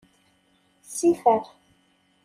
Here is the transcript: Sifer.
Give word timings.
Sifer. 0.93 1.41